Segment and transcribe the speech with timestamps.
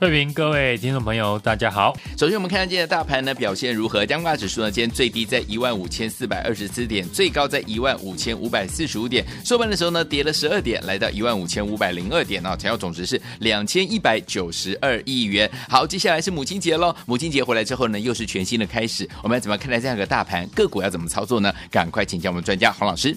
[0.00, 1.94] 慧平，各位听众朋友，大家好。
[2.16, 4.06] 首先，我们看看今天的大盘呢表现如何？
[4.06, 9.22] 加权指数呢，今天最低在一万五千四百二十四点，最高在一万五千五百四十五点。
[9.44, 15.50] 收盘的时候呢，跌了十二点，来到一万五千五百零二点啊，成交总值是两千一百九十二亿元。
[15.68, 16.96] 好，接下来是母亲节喽。
[17.04, 19.06] 母亲节回来之后呢，又是全新的开始。
[19.22, 20.48] 我们要怎么看待这样一个大盘？
[20.54, 21.54] 个股要怎么操作呢？
[21.70, 23.14] 赶快请教我们专家黄老师。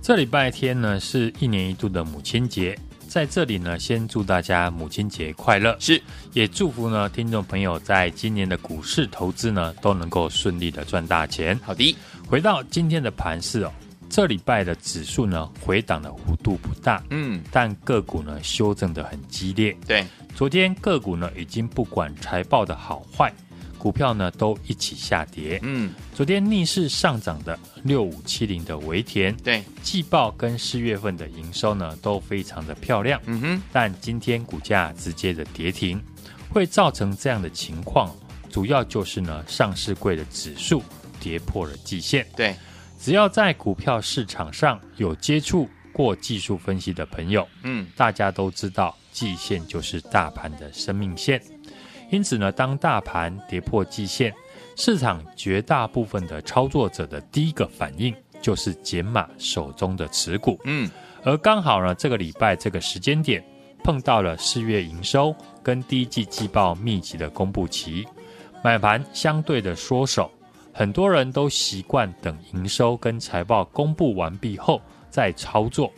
[0.00, 2.78] 这礼拜天呢，是一年一度的母亲节。
[3.08, 6.00] 在这里呢，先祝大家母亲节快乐，是，
[6.34, 11.58] 也祝福呢听众朋友在今年的股市投资呢都能够顺利的赚大钱。
[11.64, 11.96] 好的，
[12.28, 13.72] 回到今天的盘市哦，
[14.10, 19.74] 这礼拜的指数呢回档的幅度不大，嗯，但个股呢修正的很激烈。
[19.86, 23.32] 对，昨天个股呢已经不管财报的好坏。
[23.78, 25.58] 股票呢都一起下跌。
[25.62, 33.20] 嗯，昨天逆势上涨的六五七零的维田，对，季报跟四月份的营收呢都非常的漂亮。
[33.26, 36.02] 嗯哼，但今天股价直接的跌停，
[36.52, 38.14] 会造成这样的情况，
[38.50, 40.82] 主要就是呢上市柜的指数
[41.20, 42.26] 跌破了季线。
[42.36, 42.54] 对，
[43.00, 51.40] 只要在股票市场上有接触过技术分析的朋友，嗯，大家都知道季线就是大盘的生命线。
[52.10, 54.34] 因此呢，当大盘跌破季线，
[54.76, 60.58] 市场绝大部分的操作者的第一个反应就是减码手中的持股。
[60.64, 60.90] 嗯，
[61.22, 63.44] 而刚好呢，这个礼拜这个时间点
[63.84, 68.06] 碰到了四月营收跟第一季季报密集的公布期，
[68.62, 70.30] 买盘相对的缩手，
[70.72, 74.80] 很多人都习惯等营收跟财报公布完毕后
[75.10, 75.92] 再操作。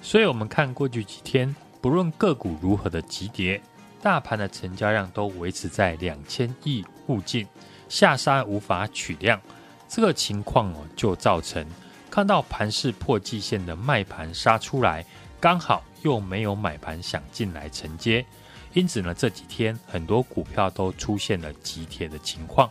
[0.00, 3.60] 所以，我们看过去几天，不论个股如何的急跌。
[4.02, 7.46] 大盘的成交量都维持在两千亿附近，
[7.88, 9.40] 下杀无法取量，
[9.88, 11.64] 这个情况哦，就造成
[12.10, 15.06] 看到盘势破季线的卖盘杀出来，
[15.40, 18.26] 刚好又没有买盘想进来承接，
[18.72, 22.68] 因此呢，这几天很多股票都出现了急跌的情况。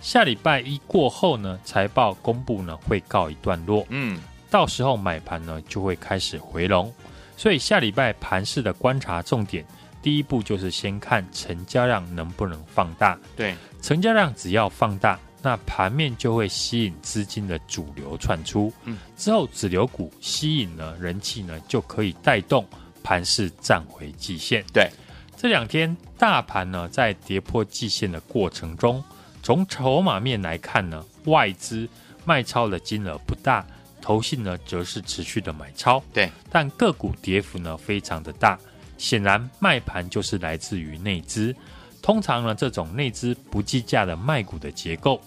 [0.00, 6.94] 下礼拜一过后呢，财报公布呢会告一段落，嗯，到时候买盘呢就会开始回笼，
[7.36, 9.64] 所以下礼拜盘市的观察重点。
[10.02, 22.66] 第一步就是先看成交量能不能放大，对，成交量只要放大，那盘面就会吸引资金的主流窜出，嗯，之后主流股吸引了人气呢，就可以带动
[23.02, 24.64] 盘势站回季线。
[24.72, 24.88] 对，
[25.36, 29.04] 这两天大盘呢在跌破季线的过程中，
[29.42, 31.86] 从筹码面来看呢，外资
[32.24, 33.66] 卖超的金额不大，
[34.00, 38.58] 投信呢则是持续的买超，对，但个股跌幅呢非常的大。
[39.00, 41.56] 显然，卖盘就是来自于内资。
[42.02, 45.18] 通常呢，这种内资不计价的卖股的结构，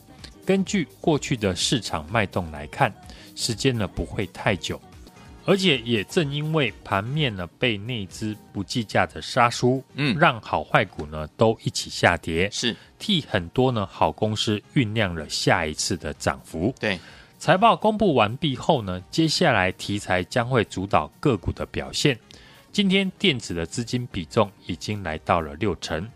[0.45, 2.93] 根据过去的市场脉动来看，
[3.35, 4.79] 时间呢不会太久。
[5.45, 16.73] 而且也正因为盘面呢被内资不计价的杀出，嗯，让好坏股呢都一起下跌，是替很多呢好公司酝酿了下一次的涨幅。
[16.79, 16.99] 对，
[17.39, 22.17] 财报公布完毕后呢，接下来题材将会主导个股的表现。
[22.73, 26.09] 今天电子的资金比重已经来到了六成。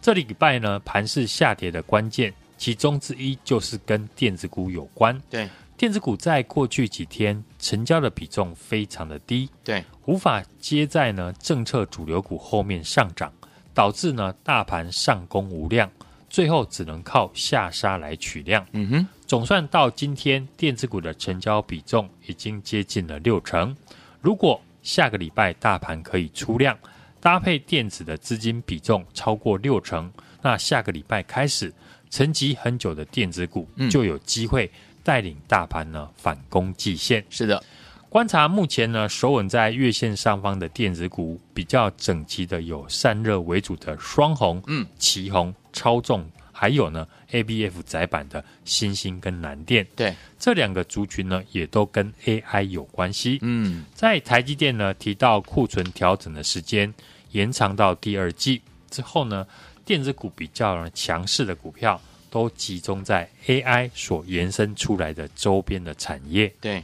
[0.00, 5.20] 这礼拜呢，盘市下跌的关键，其中之一就是跟电子股有关。
[5.28, 13.30] 对，电子股在过去几天成交的比重非常的低，对，无法接在呢政策主流股后面上涨，
[13.74, 15.90] 导致呢大盘上攻无量，
[16.30, 18.66] 最后只能靠下杀来取量。
[18.72, 23.76] 嗯哼，总算到今天，电子股的成交比重已经接近了六成。
[24.22, 26.74] 如果下个礼拜大盘可以出量，
[27.20, 31.70] 搭配电子的资金比重超过六成，那下个礼拜开始，
[32.08, 34.70] 沉寂很久的电子股就有机会
[35.04, 37.22] 带领大盘呢反攻季线。
[37.28, 37.62] 是的，
[38.08, 46.26] 观察目前呢守稳在月线上方的电子股，比较整齐的有散热为主的双红、嗯，奇红、超重。
[46.60, 50.12] 还有呢，ABF 窄板的新兴跟南电，对。
[50.40, 53.38] 这两个族群呢，也都跟 AI 有关系。
[53.42, 56.92] 嗯，在台积电呢提到库存调整的时间
[57.30, 58.60] 延长到第二季。
[58.90, 59.46] 之后呢，
[59.84, 66.52] 电子股比较强势的股票，都集中在 AI 所延伸出来的周边的产业。
[66.60, 66.82] 对，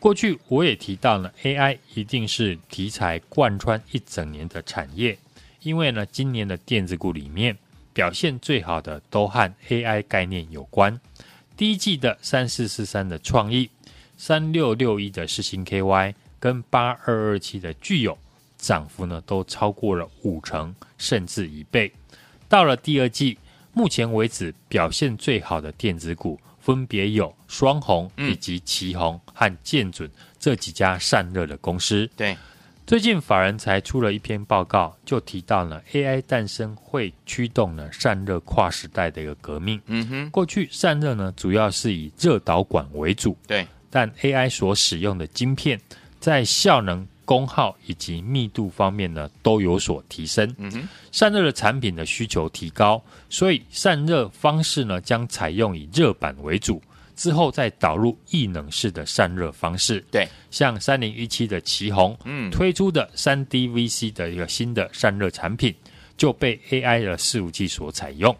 [0.00, 5.18] 过去我也提到呢 AI 一定是题材贯穿一整年的产业，
[5.60, 7.54] 因为呢，今年的电子股里面
[7.98, 11.00] 表现最好的都和 AI 概念有关。
[11.56, 13.68] 第一季的三四四三的创意，
[14.16, 18.16] 三六六一的世芯 KY，跟八二二七的具有，
[18.56, 21.92] 涨幅呢都超过了五成，甚至一倍。
[22.48, 23.36] 到了第二季，
[23.72, 30.08] 目前为止表现最好的电子股，分别有双红以及奇鋐和建准
[30.38, 32.08] 这几家散热的公司。
[32.16, 32.38] 对。
[32.88, 39.78] 最近法人才出了一篇报告，就提到呢 AI 诞生会驱动呢散热跨时代的一个革命。
[39.88, 45.78] 嗯哼，过去散热呢主要是以热导管为主，对，但 AI 所使用的晶片
[46.18, 50.50] 在效能、功耗以及密度方面呢都有所提升。
[50.56, 56.80] 嗯哼，散热的产品的需求提高，所以散热方式呢将采用以热板为主。
[57.18, 65.74] 之后再导入异能式的散热方式，对，像三零一七的奇鋐，嗯，推出的三 DVC 的一个新的散热产品，
[66.16, 68.34] 就被 AI 的伺服器所采用，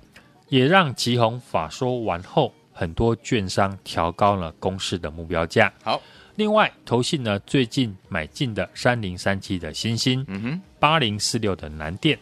[0.48, 5.72] 也让奇鋐法说完后，很多券商调高了公司的目标价。
[5.82, 6.00] 好，
[6.36, 12.16] 另外投信呢最近买进的三零三七的新星，嗯哼，八零四六的南电，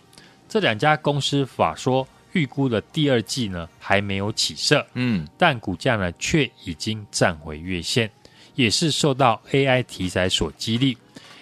[0.49, 2.09] 这两家公司法说。
[2.37, 8.11] 预估的第二季呢还没有起色，嗯，但股价呢却已经站回月线，
[8.55, 10.99] 也是受到 AI 题材所激励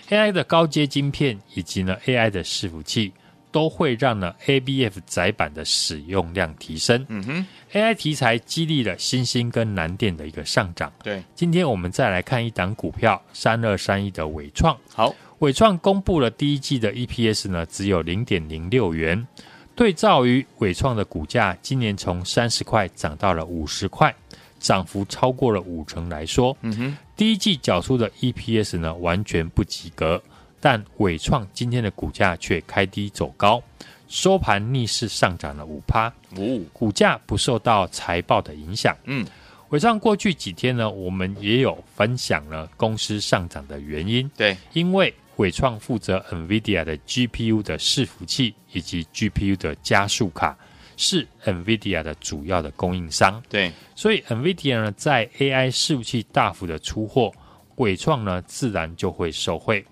[0.09, 3.13] ，AI 的高阶晶片以及呢 AI 的伺服器
[3.51, 19.27] 都会让呢 ABF 载板的使用量提升，嗯哼，AI 题材激励了新兴跟南电的一个上涨，对，今天我们再来看一档股票三二三一的伟创，好，伟创公布了第一季的 EPS 呢只有零点零六元。
[19.75, 24.15] 对照于伟创的股价，今年从三十块涨到了五十块，
[24.61, 30.23] 涨幅超过了五成来说，嗯哼，第一季缴出的 EPS 呢完全不及格。
[30.61, 33.63] 但伟创今天的股价却开低走高，
[34.09, 38.97] 收盘逆势上涨了五趴，五股价不受到财报的影响。
[39.05, 39.27] 嗯，
[39.71, 44.31] 纬创过去几天呢，我们也有分享了公司上涨的原因。
[44.37, 45.13] 对，因为。
[45.39, 50.57] 伟创负责 NVIDIA 的 GPU 的伺服器以及 GPU 的加速卡，
[50.97, 53.43] 是 NVIDIA 的主要的供应商。
[53.49, 57.33] 对，所以 NVIDIA 呢在 AI 伺服器大幅的出货，
[57.79, 59.85] 伟创呢自然就会受惠。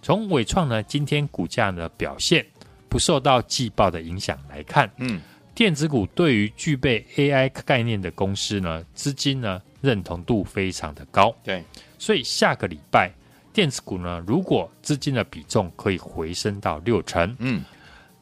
[0.00, 2.42] 从伟创呢今天股价的表现，
[2.88, 5.20] 不受到季报的影响来看，嗯，
[5.56, 11.34] 电子股对于具备 AI 概念的公司呢，资金呢认同度非常的高。
[11.42, 11.64] 对，
[11.98, 13.10] 所以下个礼拜。
[13.54, 17.64] 电子股呢，如果资金的比重可以回升到六成，嗯，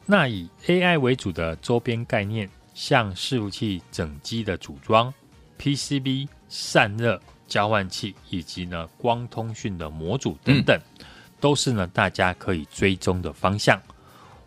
[0.05, 5.13] 那以 AI 为主的周边概念，像伺服器整机的组装、
[5.59, 11.05] PCB 散热、交换器以及呢光通讯的模组等等，嗯、
[11.41, 13.77] 都是呢大家可以追踪的方向。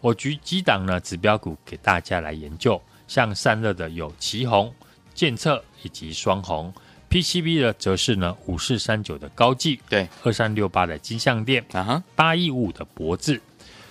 [0.09, 4.73] 我举几档呢指标股给大家来研究，像散热的有奇鋐、
[5.13, 6.73] 健策以及双鸿。
[7.11, 13.39] PCB 的则是呢五四三九的高技，对二三六八的金像电，啊哈八一五的博智，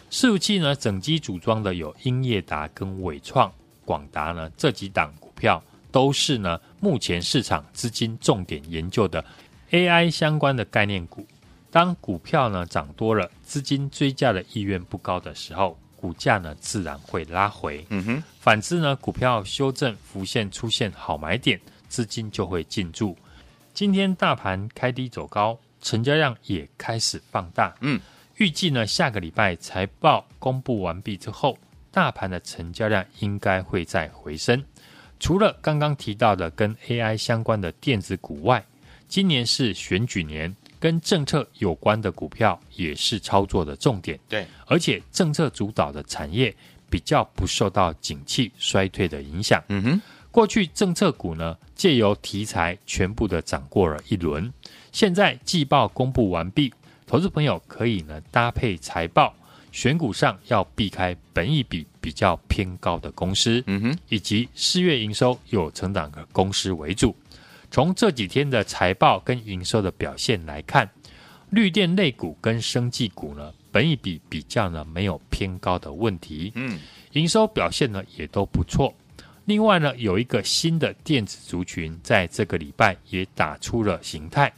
[0.10, 3.52] 伺服器呢整机组装的有英业达跟伟创、
[3.86, 5.62] 广达呢这几档股票
[5.92, 9.24] 都是呢目前市场资金重点研究的
[9.70, 11.28] AI 相关的概念股。
[11.70, 17.86] 当股票呢涨多了，资金追价的意愿不高的时候，股价呢自然会拉回。
[17.90, 21.60] 嗯哼，反之呢股票修正浮现出现好买点。
[21.90, 23.18] 资金就会进驻。
[23.74, 27.74] 今天大盘开低走高，成交量也开始放大。
[27.80, 27.98] 嗯，
[28.36, 31.58] 预计呢下个礼拜财报公布完毕之后，
[31.90, 34.62] 大盘的成交量应该会再回升。
[35.18, 38.62] 除了刚刚提到的跟 AI 相关的电子股外，
[39.08, 44.20] 今年是选举年，跟政策有关的股票也是操作的重点。
[44.30, 46.56] 对，而且政策主导的产业
[46.90, 49.64] 比较不受到景气衰退的影响。
[49.70, 50.02] 嗯哼。
[50.30, 54.54] 过去政策股呢，借由题材全部的涨过了一轮。
[54.92, 56.72] 现在季报公布完毕，
[57.08, 59.34] 投资朋友可以呢搭配财报
[59.72, 67.16] 选股上要避开本益比比较偏高的公司，嗯哼，以及四月营收有成长的公司为主。
[67.78, 70.90] 从这几天的财报跟营收的表现来看，
[71.52, 76.80] 绿电类股跟生技股呢，本一比比较呢没有偏高的问题，嗯，
[77.12, 78.92] 营收表现呢也都不错。
[79.46, 84.52] 另外呢，有一个新的电子族群，在这个礼拜也打出了形态，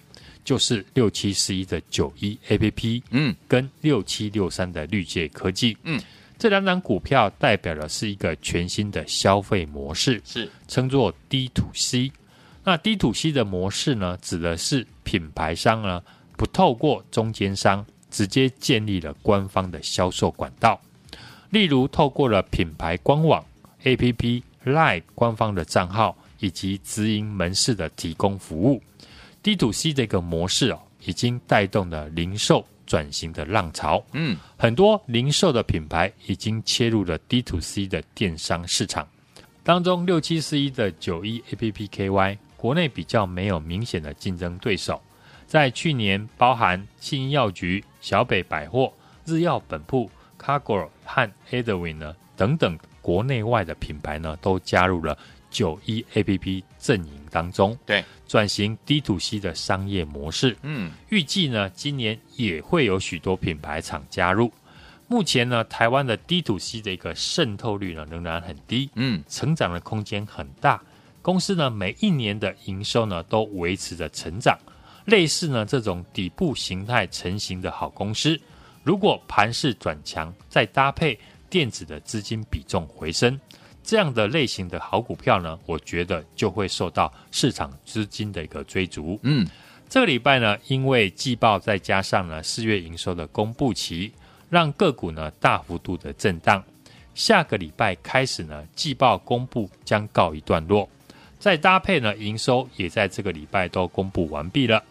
[0.45, 5.99] 就是六七四一的九一 APP，嗯，跟六七六三的绿界科技，嗯，
[6.37, 10.49] 这两档股票代表的是一个全新的消费模式，是。
[10.69, 12.09] 称作 D to C。
[12.69, 16.03] 那 D to C 的模式呢，指的是品牌商呢
[16.37, 20.79] 不透过中间商，直接建立了官方的销售管道，
[21.49, 23.43] 例如透过了品牌官网、
[23.83, 28.79] APP、LINE 官方的账号以及直营门市的提供服务。
[29.41, 34.05] D to C 的一个模式哦，已经带动了零售转型的浪潮。
[34.11, 39.07] 嗯，很多零售的品牌已经切入了 D to C 的电商市场。
[39.63, 45.01] 当中六七四一的九一 APPKY，国内比较没有明显的竞争对手。
[45.47, 48.91] 在去年，包含信义药局、小北百货、
[49.25, 55.17] 日药本铺、Cargo 和 Edwin 呢等等国内外的品牌呢，都加入了
[55.49, 57.77] 九一 APP 阵营当中。
[57.85, 60.57] 对，转型 D to C 的商业模式。
[60.63, 64.51] 嗯，预计呢，今年也会有许多品牌厂加入。
[65.07, 70.79] 目前呢，台湾的 D to C 的一个渗透率呢，仍然很低，嗯，成长的空间很大。
[71.21, 74.57] 公司呢，每一年的营收呢，都维持着成长。
[75.05, 78.39] 类似呢，这种底部形态成型的好公司，
[78.83, 83.39] 如果盘势转强，再搭配电子的资金比重回升，
[83.83, 89.19] 这样的类型的好股票呢，我觉得就会受到市场资金的一个追逐。
[89.23, 89.47] 嗯，
[89.89, 94.11] 这个礼拜呢，因为季报再加上呢四月营收的公布期。
[94.51, 96.63] 让个股呢大幅度的震荡，
[97.13, 100.89] 下个礼拜开始呢，季报公布将告一段落，
[101.39, 104.83] 再搭配呢营收也在这个礼拜都公布完毕了，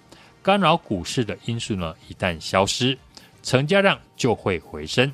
[0.42, 2.96] 干扰股市的因素呢一旦消失，
[3.42, 5.12] 成交量就会回升。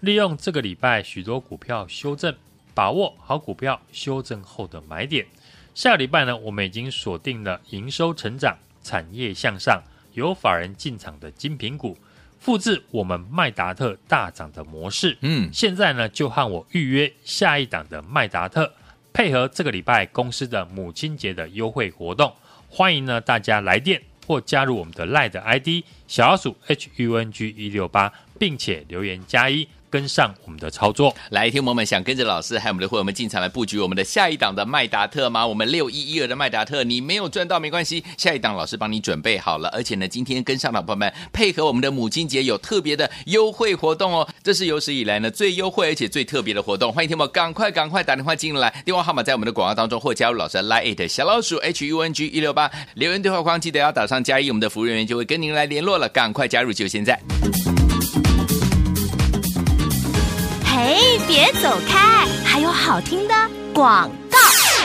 [0.00, 2.34] 利用这个礼拜许多股票修正，
[2.74, 5.24] 把握好股票修正后的买点。
[5.74, 11.96] 下礼拜呢，我们已经锁定了营收成长、产业向上、有法人进场的精品股。
[12.38, 18.70] 复制我们麦达特大涨的模式，嗯，现在呢就和我预约下一档的麦达特，
[19.14, 22.34] 配合这个礼拜公司的母亲节的优惠活动，
[22.68, 29.68] 欢迎呢大家来电或加入我们的 LINE 的 ID 小老鼠 HUNG 一六八，并且留言加一。
[29.94, 35.46] 跟上我们的操作，来，听友们想跟着老师还有我们的会员们进场来布局我们的下一档的麦达特吗？
[35.46, 52.68] 我们六一一二的麦达特，你没有赚到没关系，下一档老师帮你准备好了，而且呢，今天跟上的朋友们配合我们的母亲节有特别的优惠活动哦，这是有史以来呢最优惠而且最特别的活动，欢迎听友们赶快赶快打电话进来，电话号码在我们的广告当中或加入老师的 Line 小老鼠 H U N G 一六八。
[52.94, 57.16] 留言对话框记得要打上加一，我们的服务人员就会跟您来联络了，赶快加入就现在。
[60.76, 63.34] 嘿，别走开，还有好听的
[63.72, 64.38] 广告。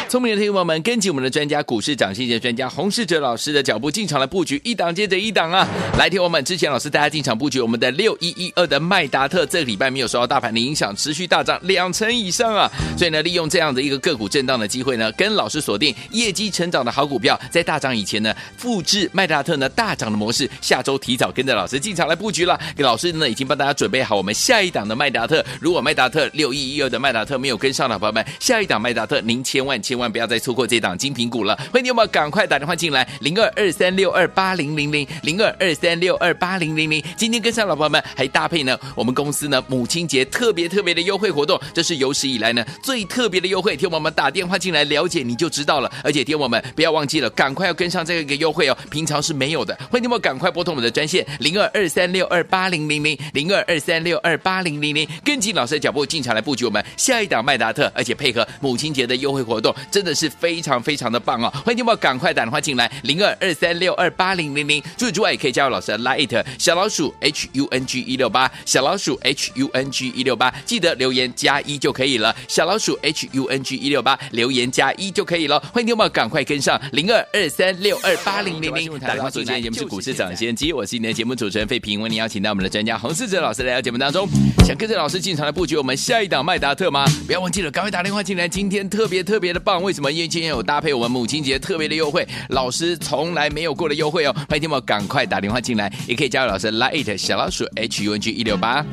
[0.10, 5.68] 聪明的听众朋友们，跟紧我们的专家股市涨先机专家洪世哲老师的脚步进场来布局，一档接着一档啊！
[6.00, 12.68] 来听我们之前老师带大家进场布局我们的六一一二的麦达特，这个礼拜没有受到大盘的影响，持续大涨两成以上啊！
[12.98, 22.60] 所以呢，利用这样的一个个股震荡的机会呢，跟老师锁定业绩成长的好股票，在大涨以前呢，复制麦达特呢大涨的模式，下周提早跟着老师进场来布局了。
[22.76, 30.00] 给老师呢已经帮大家准备好我们下一档的麦达特，如果麦达特六一一二的麦达特没有跟上的朋友们，下一档麦达特您千万千万万。
[30.00, 31.54] 千万不要再错过这档精品股了！
[31.74, 37.04] 欢迎你们赶快打电话进来，零二二三六二八零零零零二二三六二八零零零。
[37.18, 43.76] 今天跟上老朋友们还搭配呢，我们公司呢母亲节特别特别的优惠活动，这是有史以来呢最特别的优惠。
[43.76, 45.92] 听我们打电话进来了解你就知道了。
[46.02, 49.76] 而且听我们不要忘记了，赶快要跟上这个一个优惠哦，平常是没有的。
[49.92, 59.76] 欢迎你们赶快拨通我们的专线零二二三六二八零零零零二二三六二八零零零，跟紧老师的脚步进场来布局我们下一档麦达特，而且配合母亲节的优惠活动。
[59.92, 61.50] 真的是非常非常的棒哦！
[61.66, 64.82] 欢迎听友赶快打电话进来，零二二三六二八零零零。
[64.98, 72.36] 除此之外，也可以加入老师的 Lite 小老鼠 H U N G 一六八，小老鼠 H U N G 一六八，记得留言加一就可以了。
[72.48, 75.60] 小老鼠 H U N G 一六八，留言加一就可以了。
[75.74, 79.00] 欢迎听友赶快跟上，零二二三六二八零零零。
[79.00, 84.28] 打电话进来，节目是股市涨先机，我是你的节目主持人费平，为你邀请到我们的专家洪世哲老师来到节目当中。
[84.66, 87.06] 想跟着老师进场来布局我们下一档麦达特吗？
[87.26, 88.48] 不要忘记了，赶快打电话进来。
[88.48, 90.12] 今天特别特别的棒，为什么？
[90.12, 94.34] 因为今天有搭配我们母亲节特别的优惠，老师从来没有过的优惠哦！
[94.48, 98.86] 欢迎听友赶快打电话进来，也可以加入老师 Lite 小老鼠 H U N G 一六八，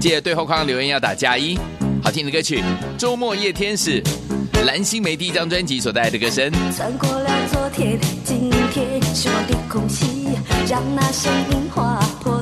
[0.00, 1.58] 记得对话框留言要打加一。
[2.02, 2.60] 好听的歌曲
[2.96, 4.02] 《周末夜天使》，
[4.64, 6.50] 蓝心湄第一张专辑所带来的歌声。
[6.74, 10.28] 穿过了昨天，今天希望的空气，
[10.68, 12.37] 让那声音划破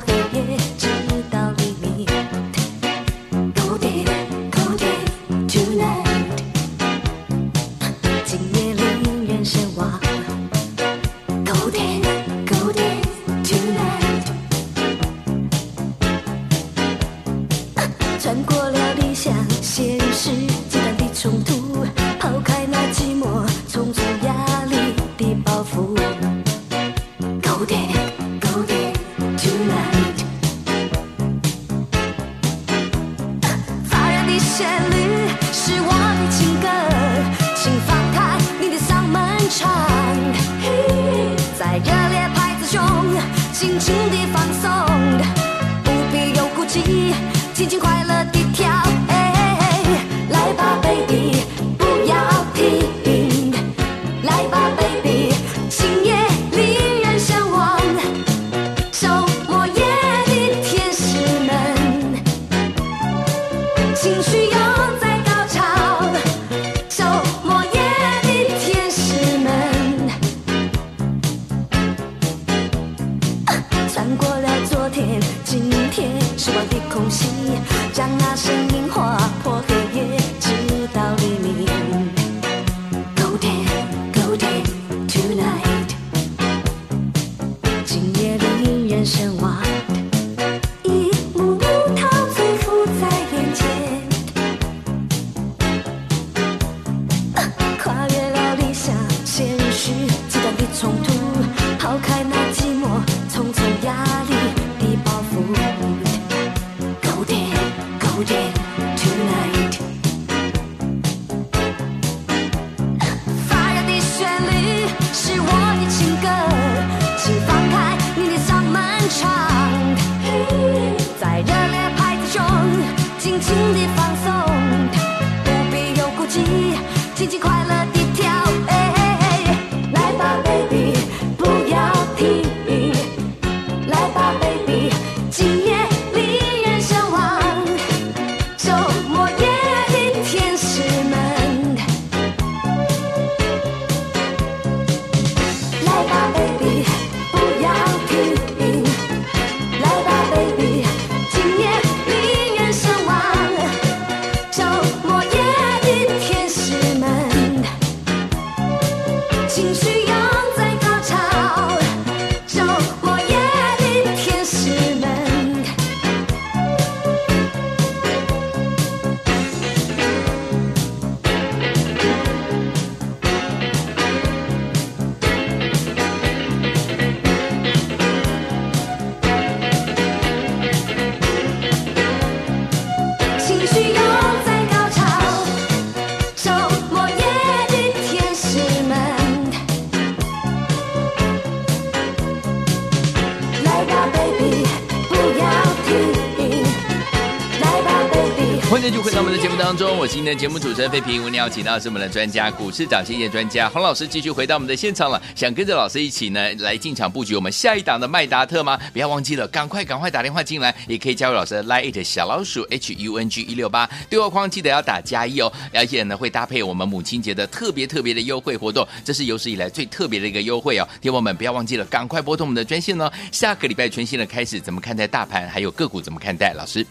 [198.69, 205.23] 欢迎回到我们的节目当中，我是今天的节目主持人费平，我们邀请到是我们的专家，股市涨跌线专家洪老师，继续回到我们的现场了。
[205.37, 208.77] 想跟着老师一起呢来进场布局我们下一档的麦达特吗？
[208.93, 215.53] 不要忘记了，赶快赶快打电话进来，也可以加入老师的 Line 小老鼠 H U N G 一六八对话框，记得要打加一哦。
[215.73, 220.89] 而且呢会搭配我们母亲节的特别特别的优惠活动，这是有史以来最特别的一个优惠哦。
[221.01, 223.11] 听友们不要忘记了，赶快拨通我们的专线哦。
[223.31, 226.53] 下个礼拜全新的开始，怎么看待大盘还有个股怎么看待？
[226.53, 226.85] 老师。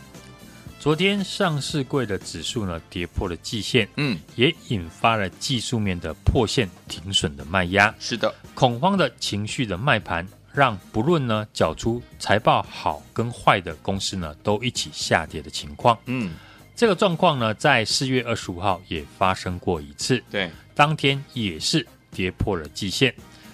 [0.85, 7.91] 昨天上市柜的指数呢跌破了季线，嗯，也引发了技术面的破线停损的卖压。
[7.99, 15.97] 是的，恐慌的情绪的卖盘，让不论呢缴出财报好跟坏的公司呢，都一起下跌的情况。
[16.05, 16.35] 嗯，
[16.75, 20.23] 这个状况呢，在四月二十五号也发生过一次。
[20.29, 23.11] 对，当天也是跌破了季线，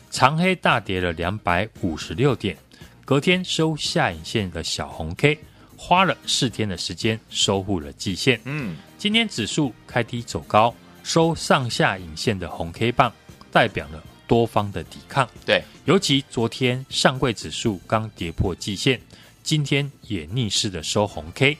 [0.09, 2.57] 长黑大跌了两百五十六点，
[3.05, 5.39] 隔天收下影线的小红 K。
[5.83, 8.39] 花了四天的时间收复了季线。
[8.43, 13.11] 嗯，今天指数开低走高，收上下影线的红 K 棒，
[13.51, 15.27] 代表了多方的抵抗。
[15.43, 19.01] 对，尤其昨天上柜指数刚跌破季线，
[19.41, 21.57] 今天也逆势的收红 K。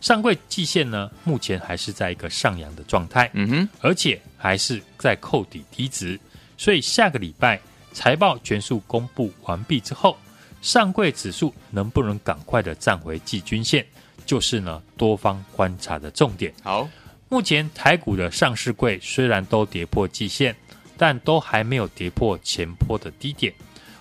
[0.00, 3.28] 上柜季线呢，目前还是在一个上扬的状态。
[3.34, 6.18] 嗯哼，而且还是在扣底低值，
[6.56, 7.60] 所以下个礼拜
[7.92, 10.16] 财报全数公布完毕之后。
[10.64, 13.84] 上柜指数能不能赶快的站回季均线，
[14.24, 16.50] 就是呢多方观察的重点。
[16.62, 16.88] 好，
[17.28, 20.56] 目前台股的上市柜虽然都跌破季线，
[20.96, 23.52] 但都还没有跌破前坡的低点，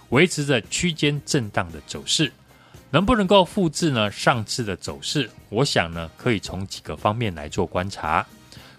[0.08, 2.32] 维持着区间震荡的走势。
[2.91, 5.30] 能不能够复制呢上次的走势？
[5.49, 8.26] 我想呢可以从几个方面来做观察。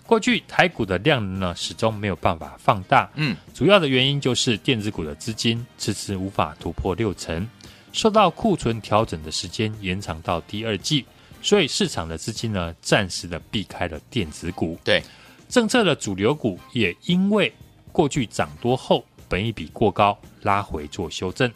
[0.07, 7.47] 过去台股的量能呢始终没有办法放大，嗯，主要的原因就是电子股的资金迟迟无法突破六成。
[7.95, 11.07] 受到库存调整的时间延长到第二季，
[11.41, 14.77] 所以市场的资金呢，暂时的避开了电子股。
[14.83, 15.01] 对，
[15.49, 17.51] 政策的主流股也因为
[17.93, 21.51] 过去涨多后，本一比过高，拉回做修正。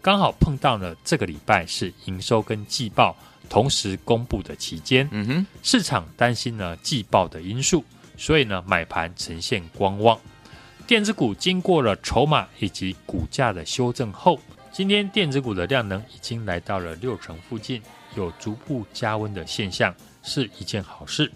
[0.00, 3.14] 刚好碰到了这个礼拜是营收跟季报
[3.48, 7.84] 同时公布的期间，嗯哼，市场担心呢季报的因素，
[8.16, 10.16] 所以呢买盘呈现观望。
[10.86, 14.38] 电子股经过了筹码以及股价的修正后，
[14.72, 17.82] 今天电子股的量能已经来到了六成附近，
[18.14, 21.30] 有逐步加温的现象，是一件好事。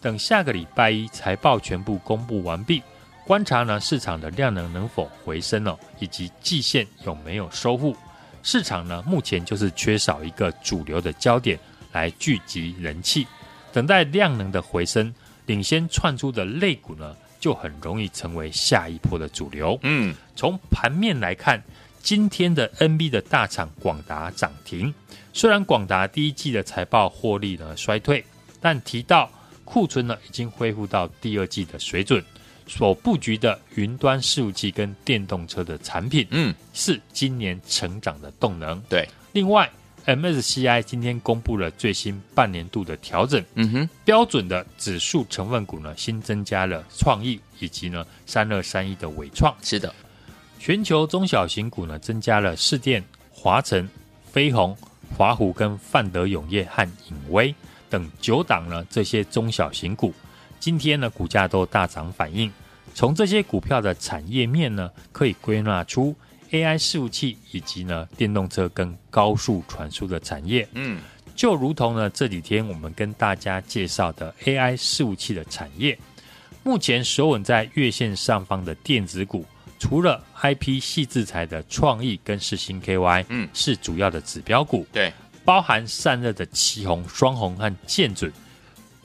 [0.00, 2.82] 等下个礼拜一财报全部公布完毕，
[3.24, 7.96] 观察呢市场的量能能否回升哦，以及季线有没有收复。
[8.42, 11.58] 市场呢，目前就是缺少一个主流的焦点
[11.92, 13.26] 来聚集人气，
[13.72, 15.14] 等待量能的回升，
[15.46, 19.78] 领先窜出的类股呢，就很容易成为下一波的主流。
[19.82, 21.62] 嗯，从盘面来看，
[22.02, 24.92] 今天的 NB 的大厂广达涨停，
[25.32, 28.24] 虽然广达第一季的财报获利呢衰退，
[28.60, 29.30] 但提到
[29.64, 32.22] 库存呢已经恢复到第二季的水准。
[32.66, 38.80] 所布局的云端服务器跟电动车的产品，嗯，是今年成长的动能。
[38.88, 39.68] 对，另外
[40.06, 49.52] ，MSCI 今天公布了最新半年度的调整，嗯哼，标准的指数成分股呢，新增加了创意以及呢三二三一的伟创。
[49.62, 49.92] 是的，
[50.60, 53.88] 全球中小型股呢，增加了市电、华晨、
[54.30, 54.76] 飞鸿、
[55.16, 57.52] 华湖跟范德永业和影威
[57.88, 60.12] 等九档呢这些中小型股。
[60.58, 62.52] 今天呢，股价都大涨，反映
[62.94, 66.14] 从这些股票的产业面呢，可以归纳出
[66.50, 70.68] AI 伺服器以及呢电动车跟高速传输的产业。
[70.74, 71.00] 嗯，
[71.34, 75.98] 就如同呢这几天我们跟大家介绍的 AI 伺服器的产业，
[76.62, 79.46] 目前守稳在月线上方的电子股，
[79.80, 84.86] 除了 IP 系制裁的创意跟世星 KY，嗯，是主要的指标股。
[84.92, 85.12] 对，
[85.44, 88.32] 包含散热的奇鋐、双红和建准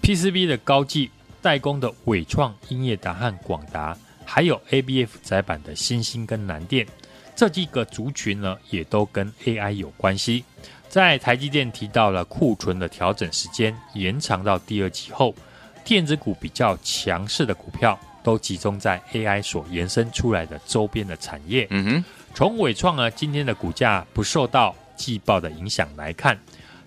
[0.03, 1.09] ，PCB 的高技。
[1.41, 6.87] 代工的纬创、英业达和广达，还有 ABF 载板的新兴跟南电，
[7.35, 10.43] 这几个族群呢，也都跟 AI 有关系。
[10.89, 15.35] 在台积电提到了库存的调整时间延长到第二季后，
[15.83, 21.65] 电子股比较强势的股票都集中在 AI 所延伸出来的周边的产业。
[21.69, 26.37] 嗯哼，从伟创呢今天的股价不受到季报的影响来看，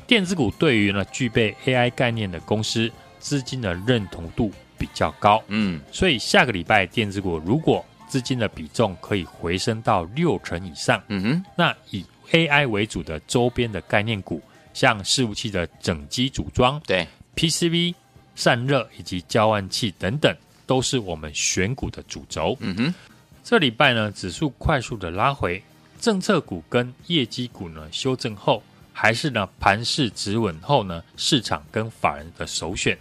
[0.06, 2.92] 电子股对于呢具备 AI 概念的公司。
[3.20, 14.40] 资金的认同度比较高，嗯，所以下个礼拜电子股如果资金的比重可以回升到六成以上，嗯哼，那以 AI 为主的周边的概念股，
[14.72, 17.92] 像伺服器的整机组装，对，PCB
[18.36, 20.32] 散热以及交换器等等，
[20.68, 22.54] 都是我们选股的主轴。
[22.60, 22.94] 嗯哼，
[23.42, 25.62] 这礼拜呢，指数快速的拉回，
[25.98, 32.96] 政策股跟业绩股呢修正后，还是呢盘势止稳后呢，市场跟法人的首选。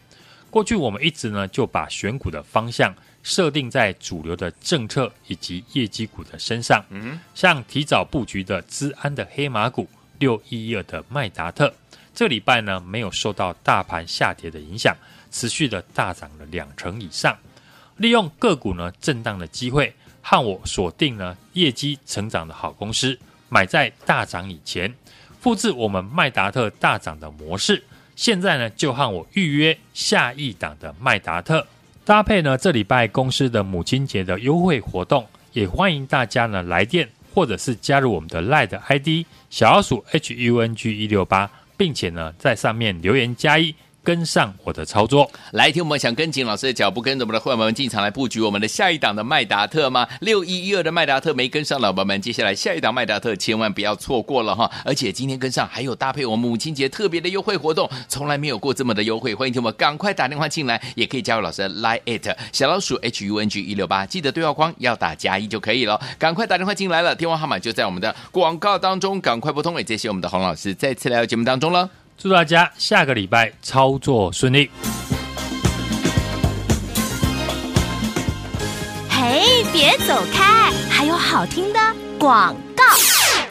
[0.50, 9.86] 过去我们一直呢就把选股的方向设定在主流的政策以及业绩股的身上，嗯，像提早布局的资安的黑马股
[10.20, 11.72] 六一一二的麦达特，
[12.16, 14.96] 这个礼拜呢没有受到大盘下跌的影响，
[15.30, 17.38] 持续的大涨了两成以上。
[17.98, 23.18] 利用个股呢震荡的机会，和我锁定呢业绩成长的好公司，
[23.50, 24.94] 买在大涨以前，
[25.40, 27.84] 复制我们麦达特大涨的模式。
[28.16, 31.66] 现在呢，就和我预约下一档的麦达特，
[32.04, 43.74] 搭配呢这礼拜公司的母亲节的优惠活动，也欢迎大家呢来电或者是加入我们的 LINE ID 小老鼠 HUNG 一六八，并且呢在上面留言加一。
[44.08, 50.08] 跟上我的操作，来听我们想跟紧老师的脚步，跟着我们的会员们进场来布局我们的下一档的麦达特吗？
[50.22, 54.72] 六一一二的麦达特没跟上，老板们，接下来下一档麦达特千万不要错过了哈！
[54.86, 71.90] 而且今天跟上还有搭配我们母亲节特别的优惠活动，从来没有过这么的优惠，欢迎听我们赶快打电话进来，也可以加入老师的 Line at 小老鼠 H U N G 一六八，记得对话框要打加一就可以了，赶快打电话进来了，电话号码就在我们的广告当中，赶快拨通，也谢谢我们的洪老师再次来到节目当中了。
[72.18, 74.72] 祝大家下个礼拜操作顺利。
[79.08, 81.80] 嘿，别走开，还有好听的
[82.18, 82.56] 广。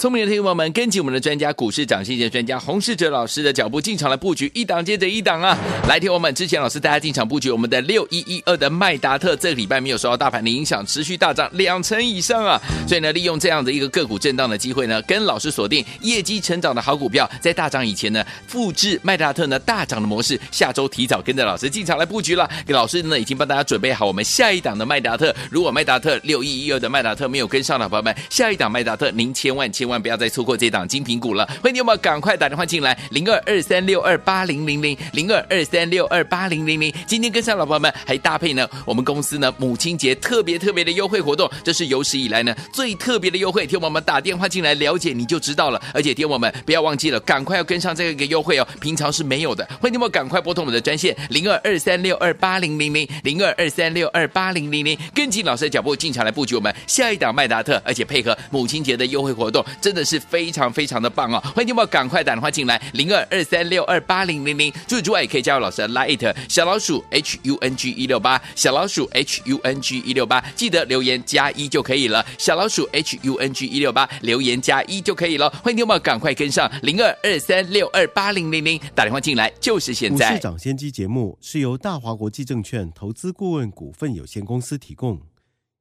[0.07, 5.59] 聪明的听众们，跟紧我们的专家股市涨先机专家洪世哲老师的脚步进场来布局，一档接着一档啊！
[5.89, 12.57] 来听我们之前老师带大家进场布局我们的六一一二的麦达特，这个礼拜没有受到大盘的影响，持续大涨两成以上啊！
[12.87, 22.49] 所以呢，利用这样的一个个股震荡的机会呢，跟老师锁定业绩成长的好股票，在大涨以前呢，复制麦达特呢大涨的模式，下周提早跟着老师进场来布局了。
[22.65, 29.96] 给老师呢已经帮大家准备好我们下一档的麦达特，如果麦达特六一一二的麦达特没有跟上的朋友们，下一档麦达特您千万千万。
[30.01, 31.47] 不要再错过这档精品股了。
[31.63, 36.93] 欢迎你们赶快打电话进来，零二二三六二八零零零零二二三六二八零零零。
[37.07, 43.67] 今天跟上老朋友们还搭配呢，我们公司呢母亲节特别特别的优惠活动，这是有史以来呢最特别的优惠。
[43.67, 45.81] 听我们打电话进来了解你就知道了。
[45.93, 49.65] 而且听我们不要忘记了，赶快要跟上这个优惠哦，平常是没有的。
[49.81, 61.41] 欢迎你们赶快拨通我们的专线零二二三六二八零零零零二二三六二八零零零，跟紧老师的脚步进场来布局我们下一档麦达特，而且配合母亲节的优惠活动，真的是非常非常的棒哦！
[61.55, 72.25] 欢迎你们赶快打电话进来零二二三六二八零零零，除此之外也可以加入老师的 Line 小老鼠 H U N G 一六八小老鼠 H U N G 一六八，记得留言加一就可以了。
[72.39, 75.51] 小老鼠 H U N G 一六八留言加一就可以了。
[75.63, 80.35] 欢迎你们赶快跟上零二二三六二八零零零，打电话进来就是现在。
[80.35, 85.21] 市涨先机节目是由大华国际证券投资顾问股份有限公司提供。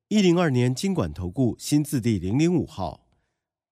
[0.10, 3.05] 一零二年金管投顾新字第零零五号。